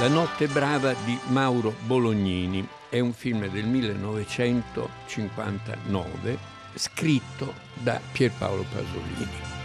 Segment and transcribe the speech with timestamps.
[0.00, 6.38] La notte brava di Mauro Bolognini è un film del 1959
[6.72, 9.59] scritto da Pierpaolo Pasolini.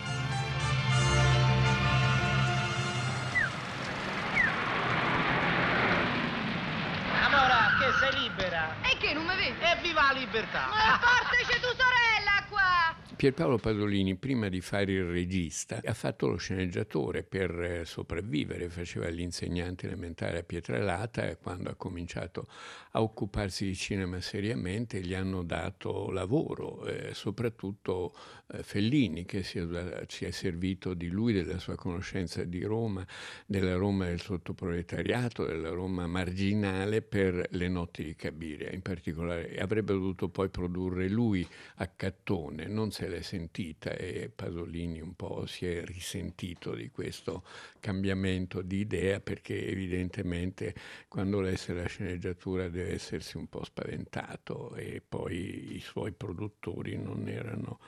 [13.26, 19.08] Pierpaolo Pasolini, prima di fare il regista, ha fatto lo sceneggiatore per eh, sopravvivere, faceva
[19.08, 22.46] l'insegnante elementare a Pietralata e quando ha cominciato
[22.92, 28.14] a occuparsi di cinema seriamente gli hanno dato lavoro, eh, soprattutto
[28.54, 33.04] eh, Fellini che si è, si è, servito di lui, della sua conoscenza di Roma,
[33.48, 39.58] della Roma del sottoproletariato, della Roma marginale per le notti di Cabiria in particolare.
[39.58, 41.46] Avrebbe dovuto poi produrre lui
[41.78, 47.44] a Cattone, non se l'è sentita e Pasolini un po' si è risentito di questo
[47.80, 50.74] cambiamento di idea perché evidentemente
[51.08, 57.28] quando lesse la sceneggiatura deve essersi un po' spaventato e poi i suoi produttori non
[57.28, 57.80] erano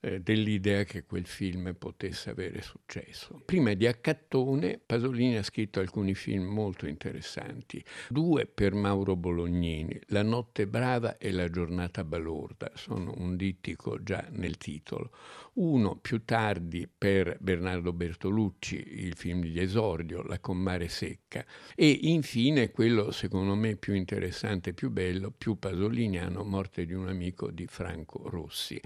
[0.00, 3.40] eh, dell'idea che quel film potesse avere successo.
[3.44, 10.22] Prima di Accattone, Pasolini ha scritto alcuni film molto interessanti, due per Mauro Bolognini, La
[10.22, 15.10] notte brava e La giornata balorda, sono un dittico già nel titolo,
[15.54, 22.70] uno più tardi per Bernardo Bertolucci, il film di esordio, La Commare secca, e infine
[22.70, 27.66] quello secondo me più interessante e più bello, più pasoliniano, Morte di un amico di
[27.66, 28.80] Franco Rossi.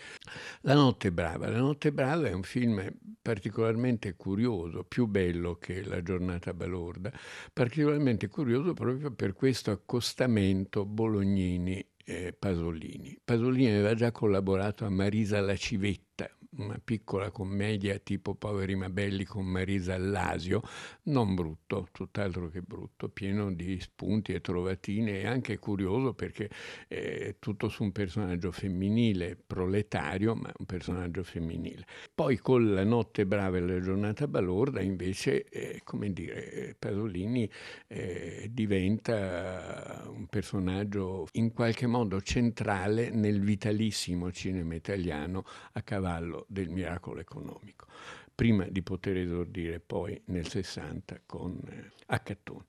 [0.63, 2.87] La notte brava, La notte brava è un film
[3.21, 7.13] particolarmente curioso, più bello che La giornata balorda,
[7.53, 11.85] particolarmente curioso proprio per questo accostamento Bolognini
[12.39, 13.19] Pasolini.
[13.25, 19.25] Pasolini aveva già collaborato a Marisa La Civetta, una piccola commedia tipo Poveri ma belli
[19.25, 20.63] con Marisa Allasio,
[21.05, 26.51] non brutto, tutt'altro che brutto, pieno di spunti e trovatine e anche curioso perché
[26.89, 31.87] è tutto su un personaggio femminile, proletario, ma un personaggio femminile.
[32.15, 37.49] Poi con La notte brava e la giornata balorda invece, eh, come dire, Pasolini
[37.87, 46.69] eh, diventa un personaggio in qualche modo centrale nel vitalissimo cinema italiano a cavallo del
[46.69, 47.87] miracolo economico,
[48.35, 52.65] prima di poter esordire poi nel 60 con eh, Accattone.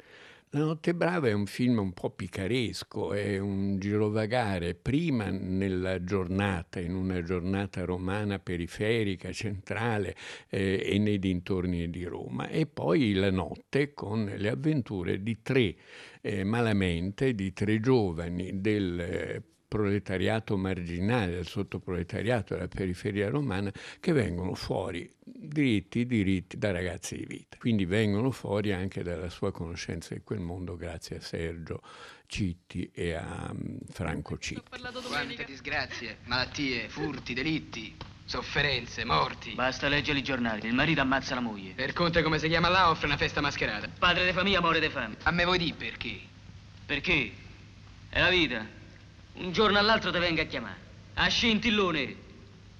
[0.56, 6.80] La notte brava è un film un po' picaresco, è un girovagare prima nella giornata,
[6.80, 10.16] in una giornata romana periferica, centrale
[10.48, 15.76] eh, e nei dintorni di Roma, e poi la notte con le avventure di tre
[16.22, 19.44] eh, malamente, di tre giovani del eh,
[19.76, 23.70] proletariato marginale, del sottoproletariato della periferia romana,
[24.00, 27.58] che vengono fuori diritti, diritti da ragazzi di vita.
[27.58, 31.82] Quindi vengono fuori anche dalla sua conoscenza di quel mondo grazie a Sergio
[32.26, 34.62] Citti e a um, Franco Citti.
[34.70, 37.94] Quante disgrazie, malattie, furti, delitti,
[38.24, 39.56] sofferenze, morti.
[39.56, 41.74] Basta leggere i giornali, il marito ammazza la moglie.
[41.74, 43.90] Per conto come si chiama là offre una festa mascherata.
[44.00, 45.18] Padre di famiglia muore di fame.
[45.24, 46.18] A me vuoi dire perché?
[46.86, 47.32] Perché?
[48.08, 48.84] È la vita.
[49.36, 50.78] Un giorno all'altro ti venga a chiamare.
[51.16, 52.16] A scintillone.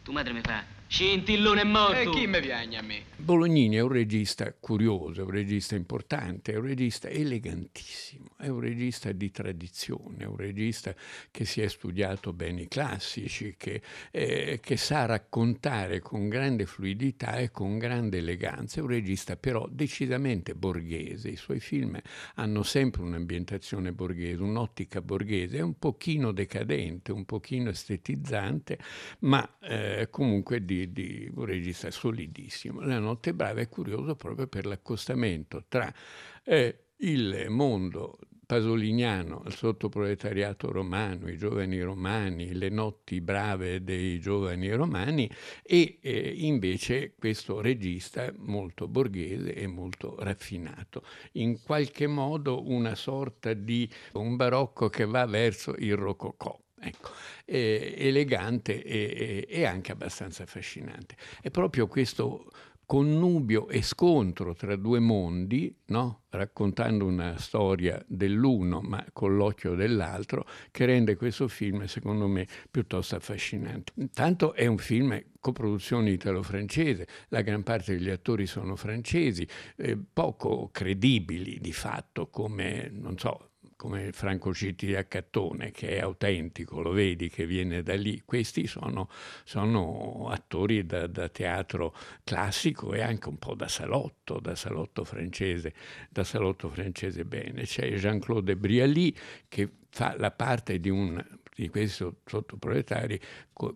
[0.04, 2.00] Tu madre mi fa, scintillone è morto.
[2.00, 3.04] E chi mi piagne a me?
[3.18, 8.60] Bolognini è un regista curioso, è un regista importante, è un regista elegantissimo, è un
[8.60, 10.94] regista di tradizione, è un regista
[11.32, 13.82] che si è studiato bene i classici, che,
[14.12, 19.68] eh, che sa raccontare con grande fluidità e con grande eleganza, è un regista però
[19.72, 22.00] decisamente borghese, i suoi film
[22.36, 28.78] hanno sempre un'ambientazione borghese, un'ottica borghese, è un pochino decadente, un pochino estetizzante,
[29.20, 32.82] ma eh, comunque di, di un regista solidissimo.
[32.82, 35.94] La Notte Brava è curioso proprio per l'accostamento tra
[36.44, 44.72] eh, il mondo pasoliniano, il sottoproletariato romano, i giovani romani, le notti brave dei giovani
[44.72, 45.30] romani
[45.64, 51.04] e eh, invece questo regista molto borghese e molto raffinato,
[51.34, 56.58] in qualche modo una sorta di un barocco che va verso il rococò.
[56.78, 57.12] Ecco,
[57.46, 61.16] elegante e, e, anche abbastanza affascinante.
[61.42, 62.52] È proprio questo
[62.86, 66.24] connubio e scontro tra due mondi, no?
[66.30, 73.16] raccontando una storia dell'uno ma con l'occhio dell'altro, che rende questo film, secondo me, piuttosto
[73.16, 73.94] affascinante.
[73.96, 80.70] Intanto è un film coproduzione italo-francese, la gran parte degli attori sono francesi, eh, poco
[80.72, 86.92] credibili di fatto come, non so, come Franco Citti di Accattone, che è autentico, lo
[86.92, 88.22] vedi che viene da lì.
[88.24, 89.10] Questi sono,
[89.44, 95.74] sono attori da, da, teatro classico e anche un po' da salotto, da salotto francese,
[96.10, 97.64] da salotto francese bene.
[97.64, 99.14] C'è Jean-Claude Brialy
[99.48, 101.24] che fa la parte di un
[101.56, 103.20] di questi sottoproletari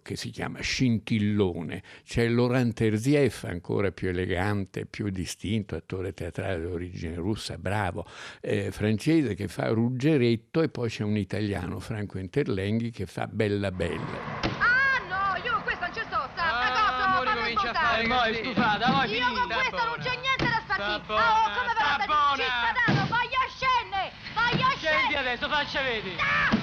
[0.03, 1.81] che si chiama Scintillone.
[2.03, 8.05] C'è Laurent Terzieff, ancora più elegante, più distinto, attore teatrale di origine russa, bravo,
[8.41, 13.71] eh, francese che fa Ruggeretto e poi c'è un italiano, Franco Interlenghi, che fa Bella
[13.71, 14.41] Bella.
[14.59, 18.33] Ah no, io con questo non ci sto, sta, sta cosa, fammi E mo' è
[18.33, 21.17] stufata, mo' è Io con questo non c'è niente da spartire.
[21.17, 22.35] Ah, oh, come sta va.
[22.35, 25.17] Cittadano, voglio scende, voglio Scendi scende.
[25.17, 26.58] adesso, faccia vedere.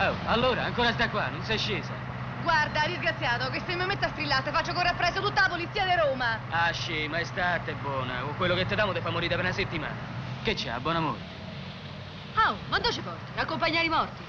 [0.00, 1.94] Oh, allora, ancora sta qua, non sei scesa.
[2.42, 5.94] Guarda, disgraziato, che se mi metto a strillare faccio correre appresso tutta la polizia di
[5.96, 6.38] Roma.
[6.50, 8.24] Ah, scema, estate buona.
[8.24, 9.96] O quello che ti damo ti fa morire per una settimana.
[10.42, 11.18] Che c'ha, buon amore?
[12.46, 13.32] Oh, ma dove ci porti?
[13.36, 14.22] Accompagnare i morti.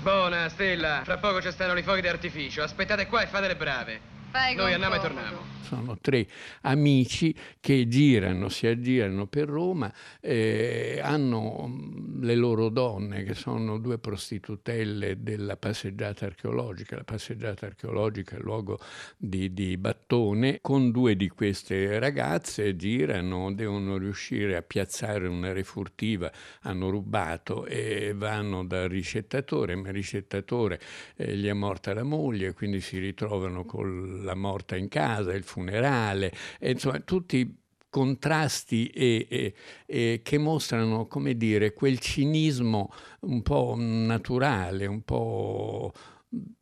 [0.00, 1.02] Buona, Stella.
[1.04, 2.62] Fra poco ci stanno i fuochi d'artificio.
[2.62, 4.00] Aspettate qua e fate le brave.
[4.30, 5.50] Fai Noi andiamo e torniamo.
[5.70, 6.26] Sono tre
[6.62, 13.78] amici che girano, si aggirano per Roma, eh, hanno mm, le loro donne che sono
[13.78, 16.96] due prostitutelle della passeggiata archeologica.
[16.96, 18.80] La passeggiata archeologica è il luogo
[19.16, 20.58] di, di Battone.
[20.60, 28.12] Con due di queste ragazze girano, devono riuscire a piazzare una refurtiva, hanno rubato e
[28.16, 30.80] vanno dal ricettatore, ma il ricettatore
[31.14, 35.44] eh, gli è morta la moglie, quindi si ritrovano con la morta in casa, il
[35.44, 37.56] funerale, e insomma tutti
[37.88, 45.92] contrasti e, e- e che mostrano, come dire, quel cinismo un po' naturale, un po'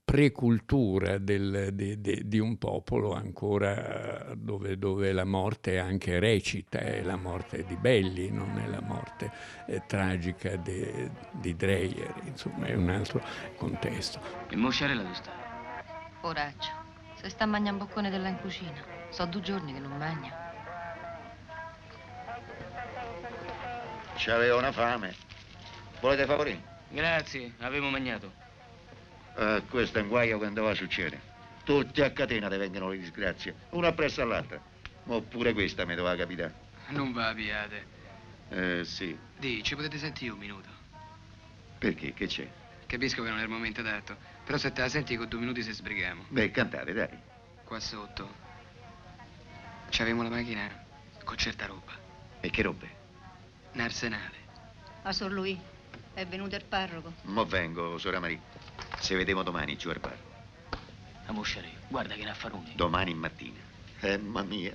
[0.03, 6.79] precultura del- de- de- di un popolo ancora dove, dove la morte è anche recita,
[6.79, 9.31] è la morte di Belli, non è la morte
[9.67, 13.23] eh, tragica de- di Dreyer, insomma è un altro
[13.57, 14.19] contesto.
[14.49, 15.31] E mosciarella dove sta?
[16.23, 16.71] Poraccio,
[17.21, 18.85] se sta mangiando un boccone della in cucina.
[19.11, 20.47] So due giorni che non mangia.
[24.17, 25.15] C'aveva una fame.
[26.01, 26.61] Volete favorire?
[26.91, 28.33] Grazie, avevo mangiato.
[29.37, 31.21] Eh, questo è un guaio quando va a succedere.
[31.65, 34.61] Tutti a catena ti vengono le disgrazie, una appresso all'altra.
[35.05, 36.67] Ma pure questa mi doveva capitare.
[36.89, 37.97] Non va, abbiate.
[38.51, 39.17] Eh, sì.
[39.37, 40.69] Di, ci potete sentire un minuto.
[41.79, 42.13] Perché?
[42.15, 42.49] Che c'è?
[42.87, 44.17] Capisco che non è il momento adatto,
[44.49, 46.25] però se te la senti con due minuti se sbrighiamo.
[46.29, 47.19] Beh, cantate, dai.
[47.65, 48.35] Qua sotto
[49.91, 50.87] c'avevamo la macchina
[51.23, 51.93] con certa roba.
[52.41, 52.97] E che robe?
[53.73, 54.37] Un arsenale.
[55.03, 55.61] Ma Sor Lui,
[56.15, 57.13] è venuto il parroco.
[57.25, 58.41] Mo vengo, sora Maria.
[58.99, 60.17] Se vediamo domani giù al bar.
[61.27, 62.73] La mosciarella, guarda che raffarone.
[62.75, 63.61] Domani mattina.
[64.01, 64.75] Eh, mamma mia.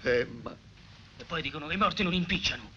[0.00, 0.56] Eh, ma...
[1.18, 2.71] E poi dicono che i morti non impicciano.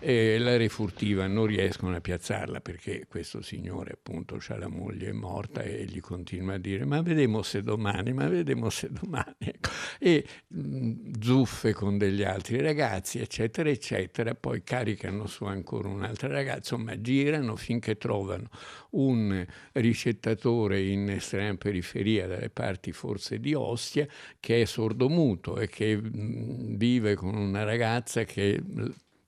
[0.00, 5.62] E la refurtiva non riescono a piazzarla perché questo signore appunto ha la moglie morta
[5.62, 9.34] e gli continua a dire ma vedremo se domani, ma vedremo se domani.
[9.38, 9.70] Ecco.
[9.98, 16.74] E mh, zuffe con degli altri ragazzi eccetera eccetera, poi caricano su ancora un'altra ragazza,
[16.74, 18.48] insomma girano finché trovano
[18.90, 24.06] un ricettatore in estrema periferia dalle parti forse di Ostia
[24.40, 28.60] che è sordomuto e che mh, vive con una ragazza che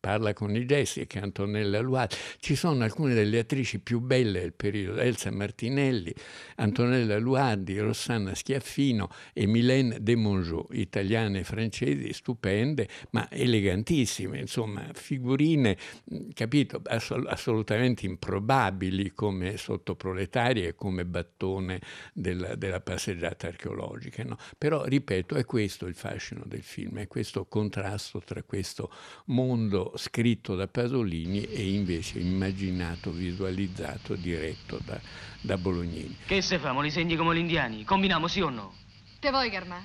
[0.01, 2.17] parla con i gesti, che Antonella Luati.
[2.39, 6.13] Ci sono alcune delle attrici più belle del periodo, Elsa Martinelli,
[6.57, 10.17] Antonella Luardi, Rossana Schiaffino e Mylène de
[10.71, 15.77] italiane e francesi, stupende, ma elegantissime, insomma, figurine,
[16.33, 21.81] capito, Assol- assolutamente improbabili come sottoproletarie e come battone
[22.15, 24.25] della, della passeggiata archeologica.
[24.25, 24.39] no?
[24.57, 28.91] Però, ripeto, è questo il fascino del film, è questo contrasto tra questo
[29.27, 35.01] mondo scritto da Pasolini e invece immaginato, visualizzato, diretto da,
[35.41, 36.17] da Bolognini.
[36.27, 37.85] Che se famo, li segni come gli indiani?
[37.85, 38.75] Combiniamo sì o no?
[39.19, 39.83] Te vuoi, Carmà?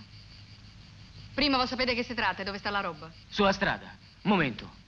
[1.34, 3.12] Prima vuoi sapere che si tratta e dove sta la roba?
[3.28, 3.98] Sulla strada.
[4.24, 4.84] Momento.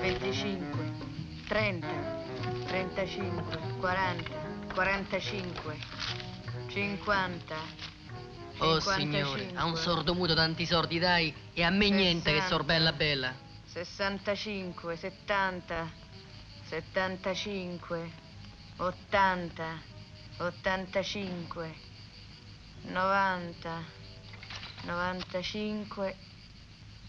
[0.00, 0.92] Venticinque,
[1.48, 1.88] trenta,
[2.66, 4.47] trentacinque, quaranta,
[4.78, 5.76] quarantacinque,
[6.68, 7.56] cinquanta.
[8.58, 12.92] Oh signore, a un sordomuto tanti sordi dai e a me niente che sor bella
[12.92, 13.34] bella.
[13.64, 15.90] 65, 70,
[16.62, 18.10] 75,
[18.76, 19.82] 80,
[20.36, 21.74] 85,
[22.82, 23.84] 90,
[24.84, 26.16] 95,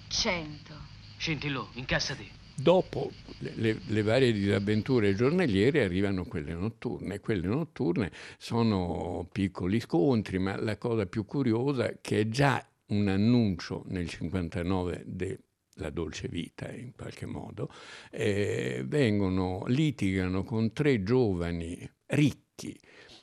[0.07, 0.73] 100.
[1.17, 2.38] Scintillò, incassa te.
[2.61, 7.19] Dopo le, le, varie disavventure giornaliere arrivano quelle notturne.
[7.19, 13.83] Quelle notturne sono piccoli scontri, ma la cosa più curiosa che è già un annuncio
[13.87, 17.71] nel 59 della dolce vita in qualche modo,
[18.11, 22.77] eh, vengono, litigano con tre giovani ricchi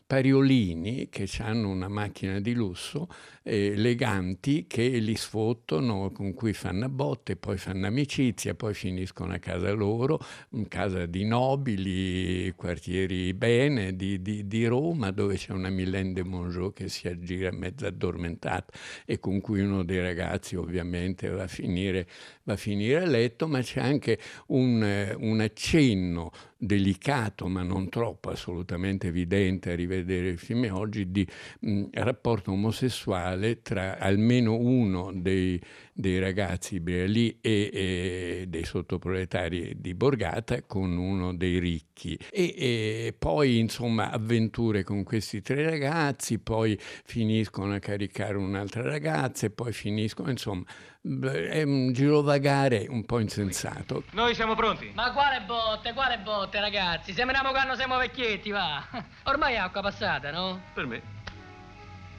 [0.06, 3.08] pariolini che hanno una macchina di lusso,
[3.42, 9.32] eh, eleganti, che li sfottono, con cui fanno a botte, poi fanno amicizia, poi finiscono
[9.32, 10.20] a casa loro,
[10.68, 16.72] casa di nobili, quartieri bene di, di, di Roma, dove c'è una Mylène de Mongeau
[16.72, 18.72] che si aggira mezza addormentata
[19.04, 22.06] e con cui uno dei ragazzi ovviamente va a finire,
[22.44, 28.30] va a, finire a letto, ma c'è anche un, un accenno delicato ma non troppo
[28.30, 31.26] assolutamente evidente a rivedere il film oggi di
[31.60, 35.60] mh, rapporto omosessuale tra almeno uno dei,
[35.96, 43.14] dei ragazzi Brealì e, e, dei sottoproletari di Borgata con uno dei ricchi e, e,
[43.18, 49.72] poi insomma avventure con questi tre ragazzi poi finiscono a caricare un'altra ragazza e poi
[49.72, 50.64] finiscono insomma
[51.00, 54.02] è un girovagare un po' insensato.
[54.10, 54.90] Noi siamo pronti.
[54.92, 57.12] Ma quale botte, quale botte, ragazzi?
[57.12, 58.84] Sembriamo quando siamo vecchietti, va.
[59.22, 60.60] Ormai è acqua passata, no?
[60.74, 61.00] Per me.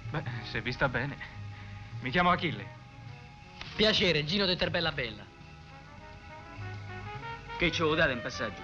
[0.10, 1.17] Beh, se vi sta bene.
[2.00, 2.76] Mi chiamo Achille.
[3.77, 5.24] Piacere, Gino de Terbella Bella.
[7.60, 8.60] Che ce lo date in passaggio?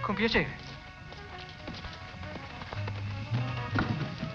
[0.00, 0.70] Con piacere.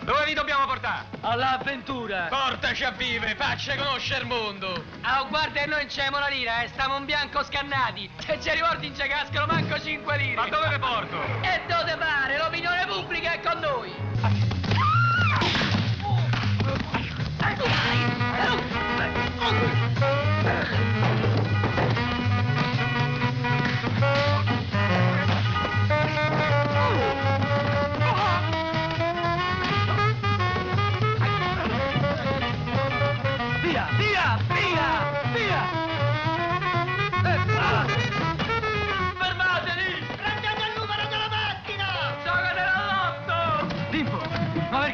[0.01, 1.05] Dove vi dobbiamo portare?
[1.21, 2.27] All'avventura!
[2.27, 4.83] Portaci a vive, faccia conoscere il mondo!
[5.03, 8.09] Ah, oh, guarda, noi non c'è una lira, eh, stiamo in bianco scannati!
[8.17, 10.35] Se ci riporti in ci cascano manco 5 lire!
[10.35, 11.21] Ma dove le porto?
[11.43, 13.95] E dove pare, l'opinione pubblica è con noi!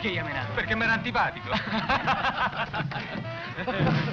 [0.03, 0.51] Perché Yamenato?
[0.53, 1.49] Perché mi era antipatico.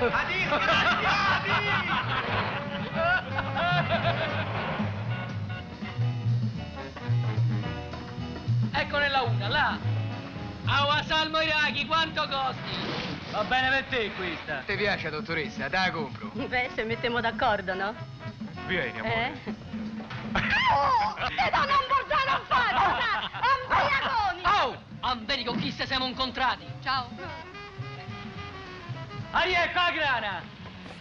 [0.00, 1.50] A disgraziati!
[8.72, 9.78] ecco nella una, là.
[10.64, 13.28] Aua Salmo Iraqi, quanto costi?
[13.30, 14.62] Va bene per te questa.
[14.64, 15.68] Ti piace, dottoressa?
[15.68, 16.30] Te la compro.
[16.32, 17.94] Beh, se mettiamo d'accordo, no?
[18.66, 19.32] Vieni, amore.
[19.44, 19.54] Eh?
[20.72, 22.76] Oh, te do non portare a fare!
[23.66, 24.42] Ambriaconi!
[24.44, 24.82] Oh!
[25.00, 26.64] Amberi con chi se siamo incontrati.
[26.82, 27.08] Ciao.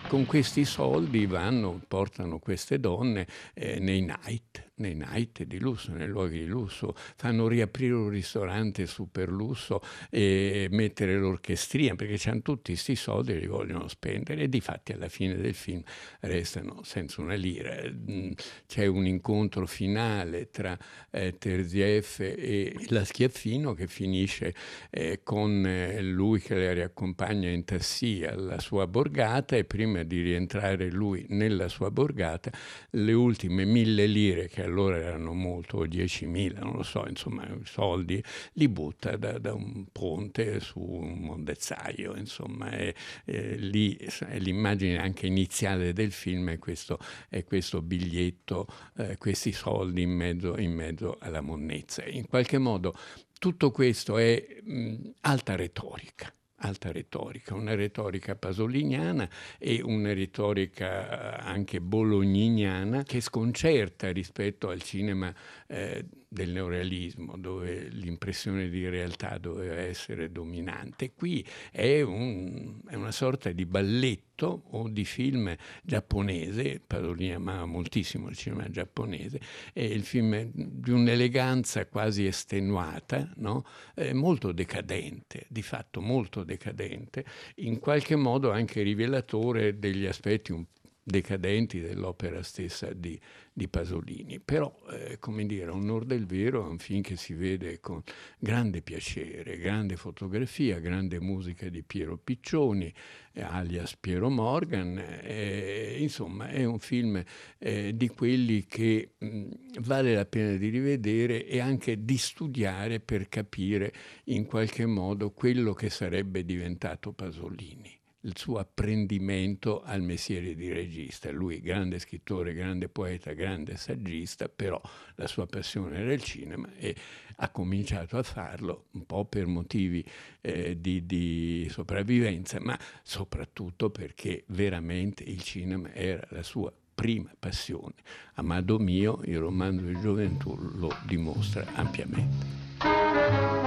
[0.08, 6.08] Con questi soldi vanno, portano queste donne eh, nei night, nei night di lusso, nei
[6.08, 12.72] luoghi di lusso, fanno riaprire un ristorante super lusso e mettere l'orchestrina perché hanno tutti
[12.72, 15.82] questi soldi e li vogliono spendere e di fatti alla fine del film
[16.22, 17.78] restano senza una lira.
[17.90, 18.32] Mm,
[18.68, 20.78] c'è un incontro finale tra
[21.12, 24.54] eh, Terzieff e la Schiaffino che finisce
[24.90, 30.22] eh, con eh, lui che la riaccompagna in tassi alla sua borgata e prima di
[30.22, 32.52] rientrare lui nella sua borgata
[32.92, 38.24] le ultime mille lire che allora erano molto, o 10.000, non lo so, insomma, soldi,
[38.54, 42.96] li butta da, da un ponte su un mondezzaio, insomma, e,
[43.26, 49.52] e lì è l'immagine anche iniziale del film è questo, è questo biglietto, eh, questi
[49.52, 52.06] soldi in mezzo, in mezzo alla monnezza.
[52.06, 52.94] In qualche modo
[53.40, 61.48] tutto questo è mh, alta retorica alta retorica, una retorica pasoliniana e una retorica eh,
[61.48, 65.34] anche bologniniana che sconcerta rispetto al cinema
[65.68, 71.14] eh, del neorealismo, dove l'impressione di realtà doveva essere dominante.
[71.14, 78.30] Qui è, un, è una sorta di balletto o di film giapponese, Pasolini amava moltissimo
[78.30, 79.40] il cinema giapponese,
[79.74, 83.66] è il film di un'eleganza quasi estenuata, no?
[84.14, 90.66] molto decadente, di fatto molto decadente, in qualche modo anche rivelatore degli aspetti un
[91.10, 93.20] decadenti dell'opera stessa di,
[93.52, 94.40] di Pasolini.
[94.40, 98.02] Però, eh, come dire, onor del vero, è un film che si vede con
[98.38, 102.94] grande piacere, grande fotografia, grande musica di Piero Piccioni,
[103.34, 104.98] eh, alias Piero Morgan.
[104.98, 107.22] Eh, insomma, è un film
[107.58, 113.28] eh, di quelli che mh, vale la pena di rivedere e anche di studiare per
[113.28, 113.94] capire
[114.26, 121.32] in qualche modo quello che sarebbe diventato Pasolini il suo apprendimento al mestiere di regista.
[121.32, 124.82] Lui, grande scrittore, grande poeta, grande saggista, però
[125.16, 126.96] la sua passione era il cinema e
[127.38, 130.04] ha cominciato a farlo un po' per motivi
[130.42, 137.94] eh, di, di sopravvivenza, ma soprattutto perché veramente il cinema era la sua prima passione.
[138.34, 143.59] Amado mio, il romanzo di gioventù lo dimostra ampiamente.